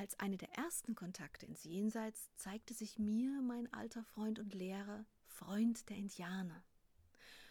[0.00, 5.04] Als eine der ersten Kontakte ins Jenseits zeigte sich mir mein alter Freund und Lehrer,
[5.26, 6.64] Freund der Indianer.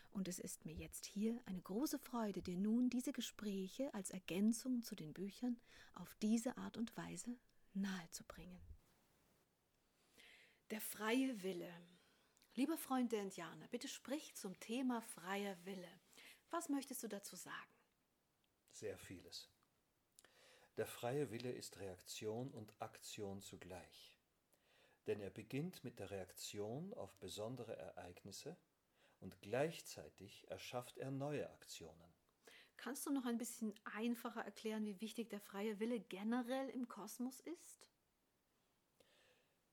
[0.09, 4.81] Und es ist mir jetzt hier eine große Freude, dir nun diese Gespräche als Ergänzung
[4.81, 5.61] zu den Büchern
[5.93, 7.37] auf diese Art und Weise
[7.75, 8.59] nahezubringen.
[10.71, 11.71] Der freie Wille.
[12.55, 16.01] Lieber Freund der Indianer, bitte sprich zum Thema freier Wille.
[16.49, 17.75] Was möchtest du dazu sagen?
[18.71, 19.51] Sehr vieles.
[20.79, 24.17] Der freie Wille ist Reaktion und Aktion zugleich.
[25.07, 28.55] Denn er beginnt mit der Reaktion auf besondere Ereignisse
[29.19, 32.15] und gleichzeitig erschafft er neue Aktionen.
[32.77, 37.41] Kannst du noch ein bisschen einfacher erklären, wie wichtig der freie Wille generell im Kosmos
[37.41, 37.85] ist?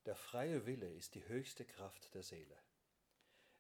[0.07, 2.59] Der freie Wille ist die höchste Kraft der Seele.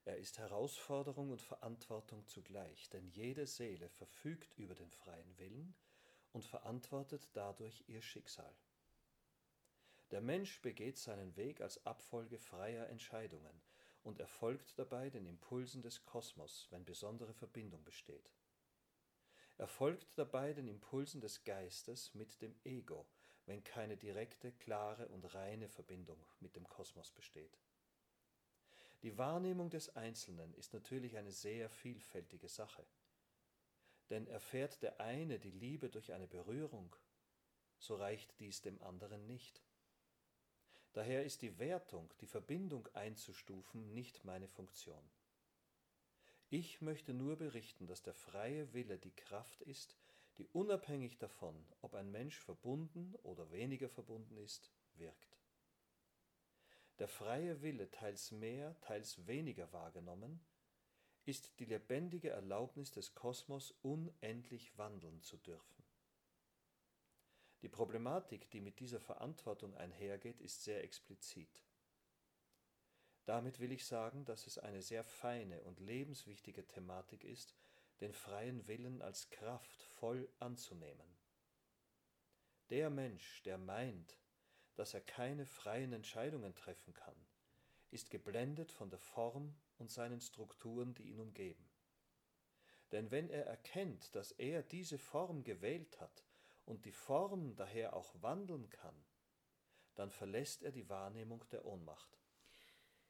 [0.04, 5.76] Er ist Herausforderung und Verantwortung zugleich, denn jede Seele verfügt über den freien Willen
[6.36, 8.54] und verantwortet dadurch ihr Schicksal.
[10.10, 13.62] Der Mensch begeht seinen Weg als Abfolge freier Entscheidungen
[14.02, 18.34] und erfolgt dabei den Impulsen des Kosmos, wenn besondere Verbindung besteht.
[19.56, 23.06] Er folgt dabei den Impulsen des Geistes mit dem Ego,
[23.46, 27.58] wenn keine direkte, klare und reine Verbindung mit dem Kosmos besteht.
[29.02, 32.84] Die Wahrnehmung des Einzelnen ist natürlich eine sehr vielfältige Sache
[34.10, 36.94] denn erfährt der eine die Liebe durch eine Berührung,
[37.78, 39.62] so reicht dies dem anderen nicht.
[40.92, 45.10] Daher ist die Wertung, die Verbindung einzustufen, nicht meine Funktion.
[46.48, 49.96] Ich möchte nur berichten, dass der freie Wille die Kraft ist,
[50.38, 55.38] die unabhängig davon, ob ein Mensch verbunden oder weniger verbunden ist, wirkt.
[56.98, 60.40] Der freie Wille teils mehr, teils weniger wahrgenommen,
[61.26, 65.84] ist die lebendige Erlaubnis des Kosmos unendlich wandeln zu dürfen.
[67.62, 71.64] Die Problematik, die mit dieser Verantwortung einhergeht, ist sehr explizit.
[73.24, 77.56] Damit will ich sagen, dass es eine sehr feine und lebenswichtige Thematik ist,
[78.00, 81.16] den freien Willen als Kraft voll anzunehmen.
[82.70, 84.16] Der Mensch, der meint,
[84.76, 87.16] dass er keine freien Entscheidungen treffen kann,
[87.90, 91.68] ist geblendet von der Form und seinen Strukturen, die ihn umgeben.
[92.92, 96.24] Denn wenn er erkennt, dass er diese Form gewählt hat
[96.64, 99.04] und die Form daher auch wandeln kann,
[99.94, 102.18] dann verlässt er die Wahrnehmung der Ohnmacht.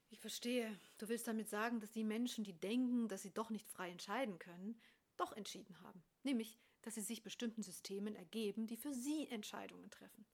[0.09, 0.79] Ich verstehe.
[0.99, 4.39] Du willst damit sagen, dass die Menschen, die denken, dass sie doch nicht frei entscheiden
[4.39, 4.81] können,
[5.17, 6.03] doch entschieden haben.
[6.23, 10.25] Nämlich, dass sie sich bestimmten Systemen ergeben, die für sie Entscheidungen treffen.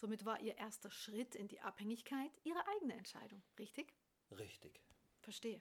[0.00, 3.92] Somit war ihr erster Schritt in die Abhängigkeit ihre eigene Entscheidung, richtig?
[4.30, 4.80] Richtig.
[5.20, 5.60] Verstehe.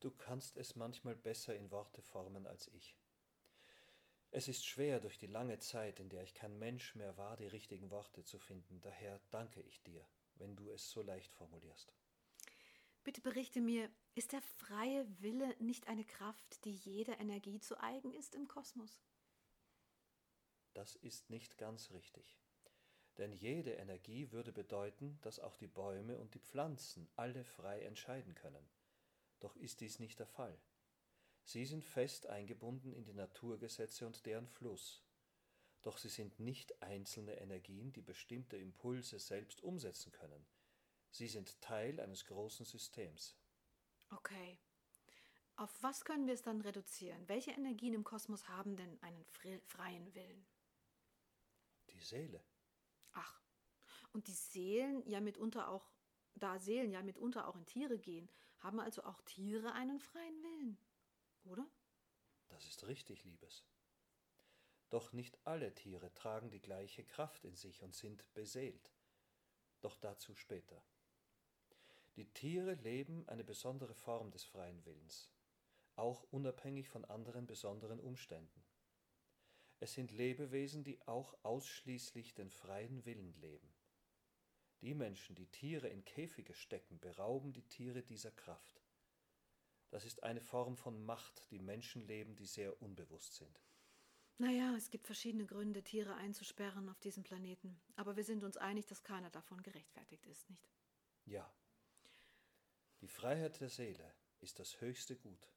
[0.00, 2.94] Du kannst es manchmal besser in Worte formen als ich.
[4.30, 7.46] Es ist schwer, durch die lange Zeit, in der ich kein Mensch mehr war, die
[7.46, 8.82] richtigen Worte zu finden.
[8.82, 11.94] Daher danke ich dir, wenn du es so leicht formulierst.
[13.04, 18.12] Bitte berichte mir, ist der freie Wille nicht eine Kraft, die jeder Energie zu eigen
[18.12, 19.00] ist im Kosmos?
[20.74, 22.36] Das ist nicht ganz richtig.
[23.18, 28.34] Denn jede Energie würde bedeuten, dass auch die Bäume und die Pflanzen alle frei entscheiden
[28.34, 28.68] können.
[29.40, 30.58] Doch ist dies nicht der Fall.
[31.44, 35.02] Sie sind fest eingebunden in die Naturgesetze und deren Fluss.
[35.82, 40.44] Doch sie sind nicht einzelne Energien, die bestimmte Impulse selbst umsetzen können.
[41.10, 43.36] Sie sind Teil eines großen Systems.
[44.10, 44.58] Okay.
[45.54, 47.26] Auf was können wir es dann reduzieren?
[47.28, 50.46] Welche Energien im Kosmos haben denn einen freien Willen?
[51.90, 52.42] Die Seele.
[53.18, 53.42] Ach,
[54.12, 55.90] und die Seelen ja mitunter auch
[56.36, 58.28] da Seelen ja mitunter auch in Tiere gehen,
[58.58, 60.78] haben also auch Tiere einen freien Willen,
[61.44, 61.66] oder?
[62.48, 63.64] Das ist richtig, Liebes.
[64.90, 68.92] Doch nicht alle Tiere tragen die gleiche Kraft in sich und sind beseelt.
[69.80, 70.84] Doch dazu später.
[72.16, 75.30] Die Tiere leben eine besondere Form des freien Willens,
[75.96, 78.64] auch unabhängig von anderen besonderen Umständen.
[79.78, 83.74] Es sind Lebewesen, die auch ausschließlich den freien Willen leben.
[84.80, 88.82] Die Menschen, die Tiere in Käfige stecken, berauben die Tiere dieser Kraft.
[89.90, 93.62] Das ist eine Form von Macht, die Menschen leben, die sehr unbewusst sind.
[94.38, 97.80] Naja, es gibt verschiedene Gründe, Tiere einzusperren auf diesem Planeten.
[97.94, 100.68] Aber wir sind uns einig, dass keiner davon gerechtfertigt ist, nicht?
[101.24, 101.50] Ja.
[103.00, 105.48] Die Freiheit der Seele ist das höchste Gut.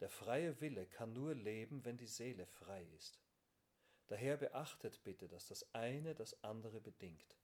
[0.00, 3.20] Der freie Wille kann nur leben, wenn die Seele frei ist.
[4.06, 7.36] Daher beachtet bitte, dass das eine das andere bedingt.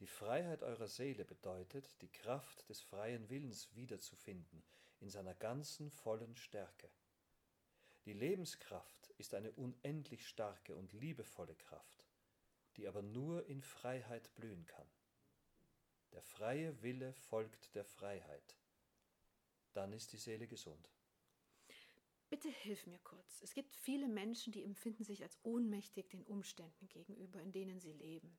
[0.00, 4.62] Die Freiheit eurer Seele bedeutet, die Kraft des freien Willens wiederzufinden
[4.98, 6.90] in seiner ganzen vollen Stärke.
[8.06, 12.04] Die Lebenskraft ist eine unendlich starke und liebevolle Kraft,
[12.76, 14.90] die aber nur in Freiheit blühen kann.
[16.12, 18.56] Der freie Wille folgt der Freiheit.
[19.74, 20.90] Dann ist die Seele gesund.
[22.30, 23.42] Bitte hilf mir kurz.
[23.42, 27.92] Es gibt viele Menschen, die empfinden sich als ohnmächtig den Umständen gegenüber, in denen sie
[27.92, 28.38] leben.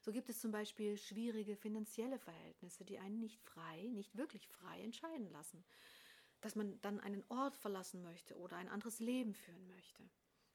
[0.00, 4.82] So gibt es zum Beispiel schwierige finanzielle Verhältnisse, die einen nicht frei, nicht wirklich frei
[4.82, 5.64] entscheiden lassen.
[6.40, 10.02] Dass man dann einen Ort verlassen möchte oder ein anderes Leben führen möchte.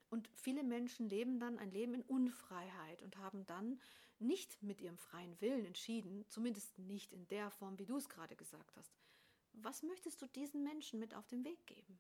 [0.10, 3.80] Und viele Menschen leben dann ein Leben in Unfreiheit und haben dann
[4.20, 8.36] nicht mit ihrem freien Willen entschieden, zumindest nicht in der Form, wie du es gerade
[8.36, 8.98] gesagt hast.
[9.54, 12.00] Was möchtest du diesen Menschen mit auf den Weg geben?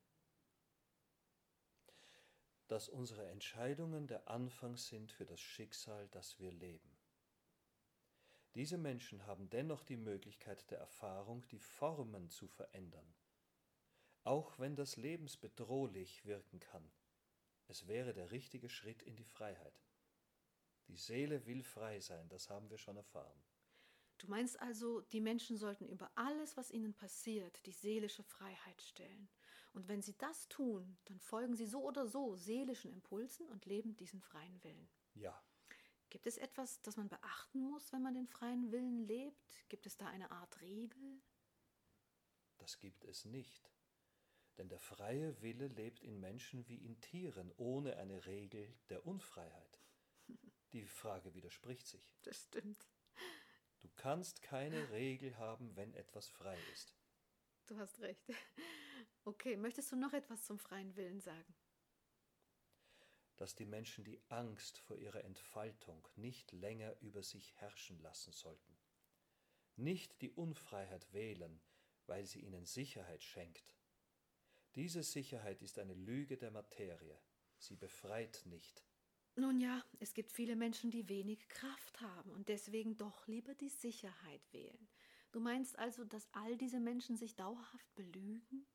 [2.76, 6.98] Dass unsere Entscheidungen der Anfang sind für das Schicksal, das wir leben.
[8.54, 13.16] Diese Menschen haben dennoch die Möglichkeit der Erfahrung, die Formen zu verändern.
[14.26, 16.92] Auch wenn das lebensbedrohlich wirken kann,
[17.70, 19.82] es wäre der richtige Schritt in die Freiheit.
[20.90, 23.42] Die Seele will frei sein, das haben wir schon erfahren.
[24.18, 29.30] Du meinst also, die Menschen sollten über alles, was ihnen passiert, die seelische Freiheit stellen.
[29.76, 33.98] Und wenn sie das tun, dann folgen sie so oder so seelischen Impulsen und leben
[33.98, 34.90] diesen freien Willen.
[35.16, 35.44] Ja.
[36.10, 39.68] Gibt es etwas, das man beachten muss, wenn man den freien Willen lebt?
[39.68, 41.22] Gibt es da eine Art Regel?
[42.58, 43.70] Das gibt es nicht.
[44.58, 49.82] Denn der freie Wille lebt in Menschen wie in Tieren, ohne eine Regel der Unfreiheit.
[50.72, 52.16] Die Frage widerspricht sich.
[52.22, 52.88] Das stimmt.
[53.82, 56.96] Du kannst keine Regel haben, wenn etwas frei ist.
[57.68, 58.24] Du hast recht.
[59.28, 61.56] Okay, möchtest du noch etwas zum freien Willen sagen?
[63.38, 68.78] Dass die Menschen die Angst vor ihrer Entfaltung nicht länger über sich herrschen lassen sollten.
[69.78, 71.60] Nicht die Unfreiheit wählen,
[72.06, 73.76] weil sie ihnen Sicherheit schenkt.
[74.76, 77.20] Diese Sicherheit ist eine Lüge der Materie.
[77.58, 78.86] Sie befreit nicht.
[79.36, 83.70] Nun ja, es gibt viele Menschen, die wenig Kraft haben und deswegen doch lieber die
[83.70, 84.88] Sicherheit wählen.
[85.36, 88.66] Du meinst also, dass all diese Menschen sich dauerhaft belügen?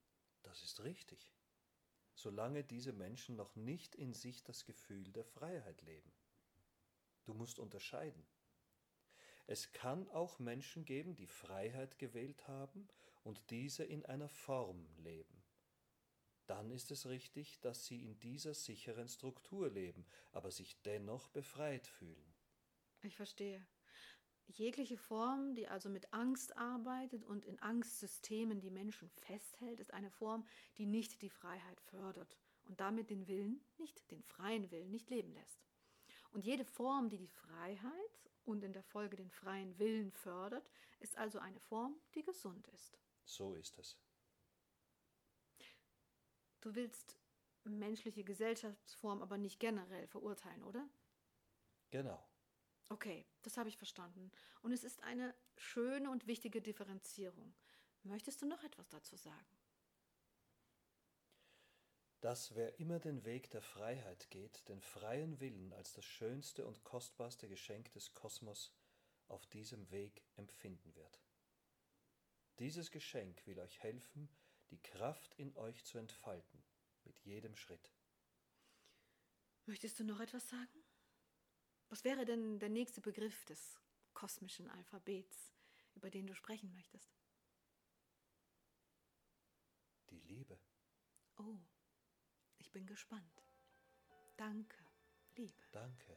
[0.43, 1.33] Das ist richtig.
[2.13, 6.13] Solange diese Menschen noch nicht in sich das Gefühl der Freiheit leben.
[7.25, 8.27] Du musst unterscheiden.
[9.47, 12.89] Es kann auch Menschen geben, die Freiheit gewählt haben
[13.25, 15.41] und diese in einer Form leben
[16.51, 21.87] dann ist es richtig, dass sie in dieser sicheren Struktur leben, aber sich dennoch befreit
[21.87, 22.35] fühlen.
[23.03, 23.65] Ich verstehe.
[24.51, 30.11] Jegliche Form, die also mit Angst arbeitet und in Angstsystemen die Menschen festhält, ist eine
[30.11, 35.09] Form, die nicht die Freiheit fördert und damit den Willen, nicht den freien Willen, nicht
[35.09, 35.65] leben lässt.
[36.33, 41.17] Und jede Form, die die Freiheit und in der Folge den freien Willen fördert, ist
[41.17, 42.99] also eine Form, die gesund ist.
[43.25, 43.97] So ist es.
[46.61, 47.19] Du willst
[47.65, 50.89] menschliche Gesellschaftsform aber nicht generell verurteilen, oder?
[51.91, 52.30] Genau.
[52.91, 54.33] Okay, das habe ich verstanden.
[54.63, 57.55] Und es ist eine schöne und wichtige Differenzierung.
[58.03, 59.57] Möchtest du noch etwas dazu sagen?
[62.21, 66.83] Dass wer immer den Weg der Freiheit geht, den freien Willen als das schönste und
[66.83, 68.75] kostbarste Geschenk des Kosmos
[69.29, 71.23] auf diesem Weg empfinden wird.
[72.59, 74.29] Dieses Geschenk will euch helfen,
[74.71, 76.65] die Kraft in euch zu entfalten,
[77.05, 77.93] mit jedem Schritt.
[79.67, 80.90] Möchtest du noch etwas sagen?
[81.91, 83.77] Was wäre denn der nächste Begriff des
[84.15, 85.53] kosmischen Alphabets,
[85.95, 87.13] über den du sprechen möchtest?
[90.09, 90.57] Die Liebe.
[91.37, 91.59] Oh,
[92.59, 93.45] ich bin gespannt.
[94.37, 94.79] Danke,
[95.35, 95.63] Liebe.
[95.73, 96.17] Danke.